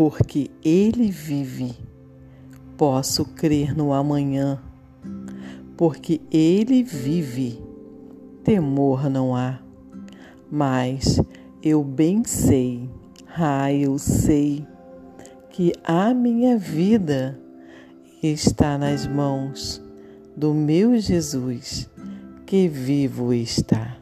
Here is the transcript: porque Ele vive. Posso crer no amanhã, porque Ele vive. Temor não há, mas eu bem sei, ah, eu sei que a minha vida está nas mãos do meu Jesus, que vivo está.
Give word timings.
porque 0.00 0.50
Ele 0.64 1.10
vive. 1.10 1.76
Posso 2.78 3.22
crer 3.22 3.76
no 3.76 3.92
amanhã, 3.92 4.58
porque 5.76 6.22
Ele 6.32 6.82
vive. 6.82 7.62
Temor 8.42 9.10
não 9.10 9.36
há, 9.36 9.60
mas 10.50 11.20
eu 11.62 11.84
bem 11.84 12.24
sei, 12.24 12.88
ah, 13.36 13.70
eu 13.70 13.98
sei 13.98 14.66
que 15.50 15.74
a 15.84 16.14
minha 16.14 16.56
vida 16.56 17.38
está 18.22 18.78
nas 18.78 19.06
mãos 19.06 19.82
do 20.34 20.54
meu 20.54 20.98
Jesus, 20.98 21.90
que 22.46 22.68
vivo 22.68 23.34
está. 23.34 23.99